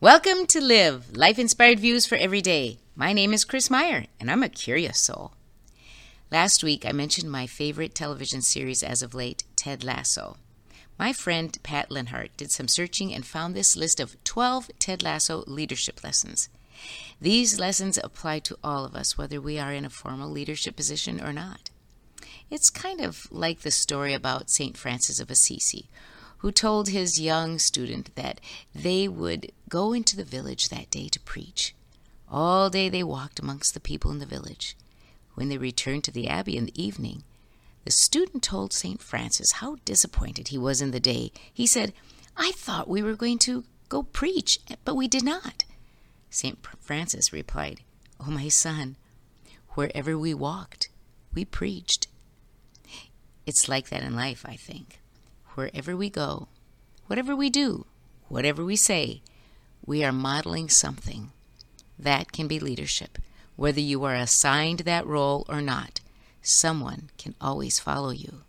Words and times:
Welcome 0.00 0.46
to 0.46 0.60
Live 0.60 1.16
Life 1.16 1.40
Inspired 1.40 1.80
Views 1.80 2.06
for 2.06 2.14
Every 2.14 2.40
Day. 2.40 2.78
My 2.94 3.12
name 3.12 3.32
is 3.32 3.44
Chris 3.44 3.68
Meyer, 3.68 4.04
and 4.20 4.30
I'm 4.30 4.44
a 4.44 4.48
curious 4.48 5.00
soul. 5.00 5.32
Last 6.30 6.62
week, 6.62 6.86
I 6.86 6.92
mentioned 6.92 7.32
my 7.32 7.48
favorite 7.48 7.96
television 7.96 8.40
series 8.40 8.84
as 8.84 9.02
of 9.02 9.12
late, 9.12 9.42
Ted 9.56 9.82
Lasso. 9.82 10.36
My 11.00 11.12
friend 11.12 11.58
Pat 11.64 11.90
Linhart 11.90 12.28
did 12.36 12.52
some 12.52 12.68
searching 12.68 13.12
and 13.12 13.26
found 13.26 13.56
this 13.56 13.76
list 13.76 13.98
of 13.98 14.22
12 14.22 14.70
Ted 14.78 15.02
Lasso 15.02 15.42
leadership 15.48 16.04
lessons. 16.04 16.48
These 17.20 17.58
lessons 17.58 17.98
apply 17.98 18.38
to 18.38 18.58
all 18.62 18.84
of 18.84 18.94
us, 18.94 19.18
whether 19.18 19.40
we 19.40 19.58
are 19.58 19.72
in 19.72 19.84
a 19.84 19.90
formal 19.90 20.30
leadership 20.30 20.76
position 20.76 21.20
or 21.20 21.32
not. 21.32 21.70
It's 22.50 22.70
kind 22.70 23.00
of 23.00 23.26
like 23.32 23.62
the 23.62 23.72
story 23.72 24.14
about 24.14 24.48
St. 24.48 24.76
Francis 24.76 25.18
of 25.18 25.28
Assisi, 25.28 25.88
who 26.38 26.52
told 26.52 26.88
his 26.88 27.20
young 27.20 27.58
student 27.58 28.14
that 28.14 28.40
they 28.74 29.08
would 29.08 29.50
go 29.68 29.92
into 29.92 30.16
the 30.16 30.24
village 30.24 30.68
that 30.68 30.90
day 30.90 31.08
to 31.08 31.20
preach. 31.20 31.74
All 32.30 32.70
day 32.70 32.88
they 32.88 33.02
walked 33.02 33.40
amongst 33.40 33.74
the 33.74 33.80
people 33.80 34.10
in 34.10 34.18
the 34.18 34.26
village. 34.26 34.76
When 35.34 35.48
they 35.48 35.58
returned 35.58 36.04
to 36.04 36.12
the 36.12 36.28
abbey 36.28 36.56
in 36.56 36.66
the 36.66 36.82
evening, 36.82 37.24
the 37.84 37.90
student 37.90 38.42
told 38.42 38.72
St. 38.72 39.00
Francis 39.02 39.52
how 39.52 39.76
disappointed 39.84 40.48
he 40.48 40.58
was 40.58 40.80
in 40.80 40.90
the 40.90 41.00
day. 41.00 41.32
He 41.52 41.66
said, 41.66 41.92
I 42.36 42.52
thought 42.52 42.88
we 42.88 43.02
were 43.02 43.14
going 43.14 43.38
to 43.40 43.64
go 43.88 44.02
preach, 44.02 44.60
but 44.84 44.94
we 44.94 45.08
did 45.08 45.24
not. 45.24 45.64
St. 46.30 46.58
Francis 46.80 47.32
replied, 47.32 47.80
Oh, 48.20 48.30
my 48.30 48.48
son, 48.48 48.96
wherever 49.70 50.18
we 50.18 50.34
walked, 50.34 50.88
we 51.32 51.44
preached. 51.44 52.06
It's 53.46 53.68
like 53.68 53.88
that 53.88 54.02
in 54.02 54.14
life, 54.14 54.44
I 54.46 54.56
think 54.56 54.97
wherever 55.58 55.96
we 55.96 56.08
go, 56.08 56.46
whatever 57.08 57.34
we 57.34 57.50
do, 57.50 57.84
whatever 58.28 58.64
we 58.64 58.76
say, 58.76 59.20
we 59.84 60.04
are 60.04 60.12
modeling 60.12 60.68
something. 60.68 61.32
That 61.98 62.30
can 62.30 62.46
be 62.46 62.60
leadership. 62.60 63.18
Whether 63.56 63.80
you 63.80 64.04
are 64.04 64.14
assigned 64.14 64.80
that 64.80 65.04
role 65.04 65.44
or 65.48 65.60
not, 65.60 65.98
someone 66.42 67.10
can 67.18 67.34
always 67.40 67.80
follow 67.80 68.10
you. 68.10 68.42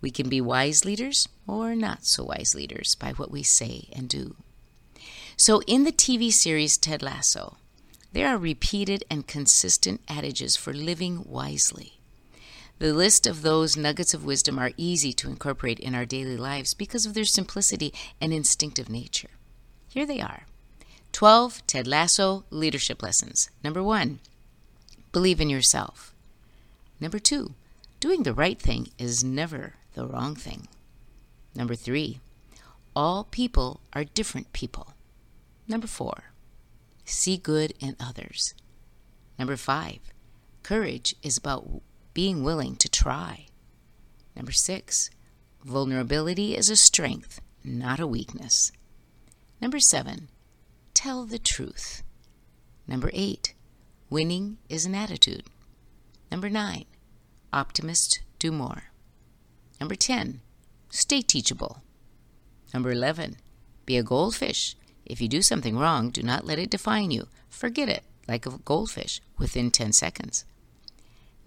We 0.00 0.10
can 0.10 0.28
be 0.28 0.40
wise 0.40 0.84
leaders 0.84 1.28
or 1.46 1.76
not 1.76 2.04
so 2.04 2.24
wise 2.24 2.52
leaders 2.52 2.96
by 2.96 3.12
what 3.12 3.30
we 3.30 3.44
say 3.44 3.88
and 3.92 4.08
do. 4.08 4.34
So, 5.36 5.62
in 5.68 5.84
the 5.84 5.92
TV 5.92 6.32
series 6.32 6.76
Ted 6.76 7.00
Lasso, 7.00 7.58
there 8.12 8.26
are 8.26 8.38
repeated 8.38 9.04
and 9.08 9.28
consistent 9.28 10.00
adages 10.08 10.56
for 10.56 10.72
living 10.72 11.22
wisely. 11.24 11.97
The 12.78 12.94
list 12.94 13.26
of 13.26 13.42
those 13.42 13.76
nuggets 13.76 14.14
of 14.14 14.24
wisdom 14.24 14.56
are 14.58 14.70
easy 14.76 15.12
to 15.14 15.28
incorporate 15.28 15.80
in 15.80 15.96
our 15.96 16.06
daily 16.06 16.36
lives 16.36 16.74
because 16.74 17.06
of 17.06 17.14
their 17.14 17.24
simplicity 17.24 17.92
and 18.20 18.32
instinctive 18.32 18.88
nature. 18.88 19.30
Here 19.88 20.06
they 20.06 20.20
are 20.20 20.44
12 21.10 21.66
Ted 21.66 21.88
Lasso 21.88 22.44
leadership 22.50 23.02
lessons. 23.02 23.50
Number 23.64 23.82
one, 23.82 24.20
believe 25.10 25.40
in 25.40 25.50
yourself. 25.50 26.14
Number 27.00 27.18
two, 27.18 27.54
doing 27.98 28.22
the 28.22 28.34
right 28.34 28.60
thing 28.60 28.90
is 28.96 29.24
never 29.24 29.74
the 29.94 30.06
wrong 30.06 30.36
thing. 30.36 30.68
Number 31.56 31.74
three, 31.74 32.20
all 32.94 33.24
people 33.24 33.80
are 33.92 34.04
different 34.04 34.52
people. 34.52 34.94
Number 35.66 35.88
four, 35.88 36.32
see 37.04 37.36
good 37.36 37.72
in 37.80 37.96
others. 37.98 38.54
Number 39.36 39.56
five, 39.56 39.98
courage 40.62 41.16
is 41.22 41.36
about 41.36 41.82
being 42.18 42.42
willing 42.42 42.74
to 42.74 42.88
try. 42.88 43.46
Number 44.34 44.50
six, 44.50 45.08
vulnerability 45.64 46.56
is 46.56 46.68
a 46.68 46.74
strength, 46.74 47.40
not 47.62 48.00
a 48.00 48.08
weakness. 48.08 48.72
Number 49.60 49.78
seven, 49.78 50.28
tell 50.94 51.24
the 51.24 51.38
truth. 51.38 52.02
Number 52.88 53.08
eight, 53.12 53.54
winning 54.10 54.58
is 54.68 54.84
an 54.84 54.96
attitude. 54.96 55.44
Number 56.28 56.50
nine, 56.50 56.86
optimists 57.52 58.18
do 58.40 58.50
more. 58.50 58.90
Number 59.78 59.94
10, 59.94 60.40
stay 60.90 61.22
teachable. 61.22 61.82
Number 62.74 62.90
11, 62.90 63.36
be 63.86 63.96
a 63.96 64.02
goldfish. 64.02 64.74
If 65.06 65.20
you 65.20 65.28
do 65.28 65.40
something 65.40 65.78
wrong, 65.78 66.10
do 66.10 66.24
not 66.24 66.44
let 66.44 66.58
it 66.58 66.70
define 66.70 67.12
you. 67.12 67.28
Forget 67.48 67.88
it, 67.88 68.02
like 68.26 68.44
a 68.44 68.58
goldfish, 68.64 69.20
within 69.38 69.70
10 69.70 69.92
seconds. 69.92 70.44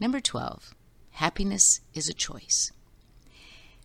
Number 0.02 0.20
12, 0.20 0.74
happiness 1.12 1.82
is 1.94 2.10
a 2.10 2.14
choice. 2.14 2.72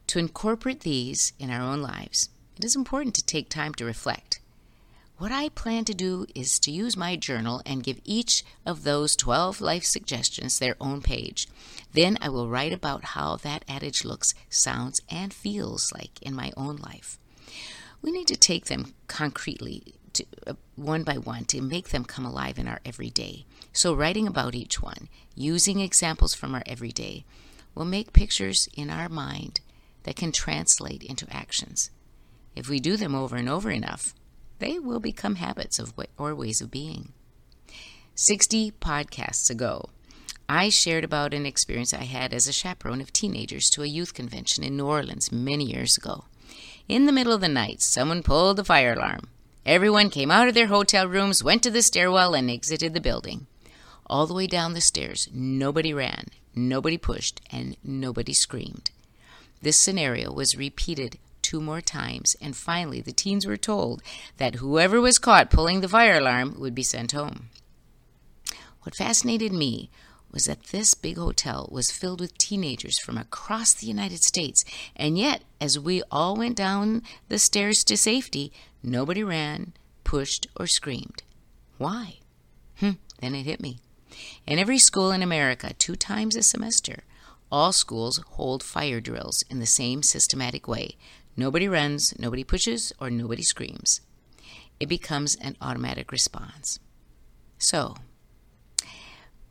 To 0.07 0.19
incorporate 0.19 0.81
these 0.81 1.35
in 1.39 1.51
our 1.51 1.61
own 1.61 1.83
lives, 1.83 2.31
it 2.57 2.65
is 2.65 2.75
important 2.75 3.15
to 3.17 3.25
take 3.27 3.51
time 3.51 3.75
to 3.75 3.85
reflect. 3.85 4.41
What 5.19 5.31
I 5.31 5.51
plan 5.51 5.85
to 5.85 5.93
do 5.95 6.25
is 6.35 6.59
to 6.61 6.71
use 6.71 6.97
my 6.97 7.17
journal 7.17 7.61
and 7.67 7.83
give 7.83 8.01
each 8.03 8.45
of 8.65 8.83
those 8.83 9.15
12 9.15 9.61
life 9.61 9.85
suggestions 9.85 10.59
their 10.59 10.75
own 10.81 11.03
page. 11.03 11.49
Then 11.93 12.17
I 12.23 12.31
will 12.31 12.49
write 12.49 12.73
about 12.73 13.05
how 13.13 13.37
that 13.37 13.67
adage 13.69 14.03
looks, 14.03 14.33
sounds, 14.49 15.03
and 15.11 15.35
feels 15.35 15.93
like 15.93 16.23
in 16.23 16.35
my 16.35 16.51
own 16.57 16.77
life. 16.77 17.19
We 18.01 18.11
need 18.11 18.29
to 18.29 18.37
take 18.37 18.67
them 18.67 18.95
concretely 19.07 19.97
to, 20.17 20.27
uh, 20.47 20.55
one 20.75 21.03
by 21.03 21.17
one 21.17 21.45
to 21.47 21.61
make 21.61 21.89
them 21.89 22.05
come 22.05 22.27
alive 22.27 22.59
in 22.59 22.69
our 22.69 22.81
everyday. 22.85 23.47
So, 23.73 23.95
writing 23.95 24.27
about 24.27 24.55
each 24.55 24.83
one, 24.83 25.09
using 25.35 25.81
examples 25.81 26.35
from 26.35 26.55
our 26.55 26.63
everyday, 26.67 27.25
will 27.75 27.85
make 27.85 28.13
pictures 28.13 28.69
in 28.75 28.91
our 28.91 29.09
mind 29.09 29.61
that 30.03 30.17
can 30.17 30.33
translate 30.33 31.03
into 31.03 31.27
actions. 31.31 31.91
If 32.55 32.69
we 32.69 32.81
do 32.81 32.97
them 32.97 33.15
over 33.15 33.37
and 33.37 33.49
over 33.49 33.71
enough, 33.71 34.15
they 34.59 34.79
will 34.79 35.01
become 35.01 35.37
habits 35.37 35.79
of 35.79 35.93
or 36.17 36.35
ways 36.35 36.61
of 36.61 36.71
being. 36.71 37.13
60 38.15 38.73
podcasts 38.81 39.51
ago, 39.51 39.91
I 40.49 40.71
shared 40.71 41.05
about 41.05 41.35
an 41.35 41.45
experience 41.45 41.93
I 41.93 42.05
had 42.05 42.33
as 42.33 42.47
a 42.47 42.53
chaperone 42.53 43.01
of 43.01 43.13
teenagers 43.13 43.69
to 43.71 43.83
a 43.83 43.87
youth 43.87 44.15
convention 44.15 44.65
in 44.65 44.77
New 44.77 44.87
Orleans 44.87 45.31
many 45.33 45.65
years 45.65 45.99
ago. 45.99 46.25
In 46.89 47.07
the 47.07 47.13
middle 47.13 47.33
of 47.33 47.41
the 47.41 47.49
night, 47.49 47.83
someone 47.83 48.23
pulled 48.23 48.57
the 48.57 48.65
fire 48.65 48.93
alarm. 48.93 49.29
Everyone 49.67 50.11
came 50.11 50.31
out 50.31 50.47
of 50.47 50.55
their 50.55 50.69
hotel 50.69 51.09
rooms, 51.09 51.43
went 51.43 51.61
to 51.65 51.73
the 51.73 51.83
stairwell, 51.83 52.35
and 52.35 52.49
exited 52.49 52.95
the 52.95 53.01
building. 53.01 53.49
All 54.07 54.29
the 54.29 54.33
way 54.33 54.47
down 54.47 54.75
the 54.75 54.81
stairs, 54.81 55.29
nobody 55.33 55.93
ran, 55.93 56.27
nobody 56.55 56.97
pushed, 56.97 57.41
and 57.51 57.77
nobody 57.83 58.33
screamed. 58.33 58.93
This 59.61 59.77
scenario 59.77 60.33
was 60.33 60.57
repeated 60.57 61.19
two 61.43 61.61
more 61.61 61.81
times, 61.81 62.37
and 62.41 62.55
finally 62.57 63.01
the 63.01 63.11
teens 63.11 63.45
were 63.45 63.57
told 63.57 64.05
that 64.37 64.57
whoever 64.57 65.01
was 65.01 65.19
caught 65.19 65.51
pulling 65.51 65.81
the 65.81 65.89
fire 65.89 66.19
alarm 66.19 66.55
would 66.61 66.75
be 66.75 66.85
sent 66.85 67.11
home. 67.11 67.51
What 68.83 68.95
fascinated 68.95 69.53
me 69.53 69.91
was 70.37 70.45
that 70.45 70.65
this 70.65 70.93
big 70.93 71.17
hotel 71.17 71.67
was 71.73 71.91
filled 71.91 72.21
with 72.21 72.37
teenagers 72.37 72.99
from 72.99 73.17
across 73.17 73.73
the 73.73 73.87
United 73.87 74.23
States, 74.23 74.67
and 74.95 75.17
yet, 75.17 75.43
as 75.63 75.79
we 75.79 76.03
all 76.11 76.37
went 76.37 76.55
down 76.55 77.03
the 77.31 77.39
stairs 77.39 77.83
to 77.83 77.97
safety, 77.97 78.53
nobody 78.83 79.25
ran, 79.25 79.73
pushed, 80.05 80.47
or 80.55 80.67
screamed. 80.67 81.23
Why? 81.79 82.19
Hm, 82.81 82.99
then 83.23 83.35
it 83.35 83.45
hit 83.45 83.63
me. 83.63 83.79
In 84.47 84.59
every 84.59 84.77
school 84.77 85.11
in 85.11 85.23
America, 85.23 85.73
two 85.73 85.97
times 85.97 86.37
a 86.37 86.43
semester, 86.43 87.05
all 87.51 87.73
schools 87.73 88.19
hold 88.33 88.63
fire 88.63 89.01
drills 89.01 89.43
in 89.49 89.59
the 89.59 89.65
same 89.65 90.03
systematic 90.03 90.69
way. 90.69 90.99
Nobody 91.35 91.67
runs, 91.67 92.13
nobody 92.19 92.45
pushes, 92.45 92.93
or 93.01 93.09
nobody 93.09 93.43
screams. 93.43 94.03
It 94.79 94.91
becomes 94.91 95.35
an 95.37 95.57
automatic 95.63 96.13
response. 96.13 96.79
So, 97.57 97.95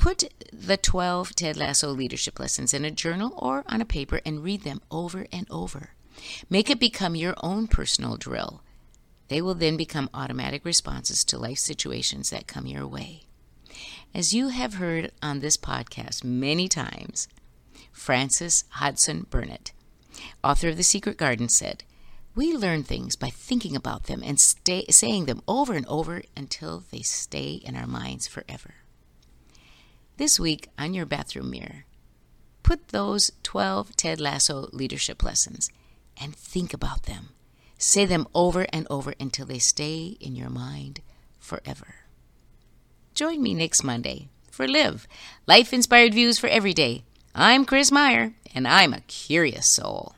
Put 0.06 0.26
the 0.54 0.78
12 0.78 1.34
Ted 1.34 1.58
Lasso 1.58 1.90
leadership 1.90 2.40
lessons 2.40 2.76
in 2.76 2.86
a 2.86 2.92
journal 2.92 3.34
or 3.38 3.64
on 3.68 3.82
a 3.82 3.86
paper 3.86 4.22
and 4.24 4.44
read 4.44 4.62
them 4.62 4.82
over 4.92 5.26
and 5.32 5.48
over. 5.50 5.96
Make 6.48 6.70
it 6.70 6.80
become 6.80 7.16
your 7.16 7.34
own 7.42 7.66
personal 7.66 8.16
drill. 8.16 8.62
They 9.30 9.42
will 9.42 9.56
then 9.56 9.78
become 9.78 10.12
automatic 10.14 10.64
responses 10.64 11.24
to 11.24 11.40
life 11.40 11.58
situations 11.58 12.30
that 12.30 12.46
come 12.46 12.68
your 12.68 12.86
way. 12.86 13.24
As 14.14 14.32
you 14.32 14.50
have 14.50 14.76
heard 14.76 15.12
on 15.24 15.40
this 15.40 15.58
podcast 15.58 16.24
many 16.24 16.68
times, 16.68 17.28
Frances 17.92 18.64
Hodgson 18.74 19.26
Burnett, 19.32 19.72
author 20.44 20.70
of 20.70 20.78
The 20.78 20.84
Secret 20.84 21.18
Garden, 21.18 21.50
said, 21.50 21.84
We 22.36 22.56
learn 22.56 22.84
things 22.84 23.16
by 23.16 23.32
thinking 23.32 23.76
about 23.76 24.04
them 24.04 24.22
and 24.24 24.40
stay, 24.40 24.86
saying 24.92 25.26
them 25.26 25.42
over 25.48 25.74
and 25.74 25.88
over 25.88 26.22
until 26.38 26.84
they 26.92 27.02
stay 27.02 27.54
in 27.54 27.76
our 27.76 27.88
minds 27.88 28.28
forever. 28.28 28.76
This 30.18 30.40
week 30.40 30.70
on 30.80 30.94
your 30.94 31.06
bathroom 31.06 31.52
mirror, 31.52 31.84
put 32.64 32.88
those 32.88 33.34
12 33.44 33.98
Ted 33.98 34.22
Lasso 34.22 34.70
leadership 34.72 35.22
lessons 35.22 35.70
and 36.16 36.34
think 36.34 36.74
about 36.74 37.04
them. 37.04 37.32
Say 37.78 38.06
them 38.06 38.26
over 38.34 38.66
and 38.72 38.88
over 38.90 39.14
until 39.20 39.46
they 39.46 39.60
stay 39.60 40.16
in 40.22 40.38
your 40.38 40.50
mind 40.50 41.02
forever. 41.38 41.96
Join 43.14 43.44
me 43.44 43.54
next 43.54 43.84
Monday 43.84 44.30
for 44.50 44.70
Live 44.70 45.06
Life 45.48 45.74
Inspired 45.74 46.14
Views 46.14 46.40
for 46.40 46.48
Every 46.48 46.74
Day. 46.74 47.04
I'm 47.36 47.66
Chris 47.66 47.92
Meyer, 47.92 48.36
and 48.54 48.66
I'm 48.70 48.94
a 48.94 49.02
curious 49.02 49.68
soul. 49.68 50.15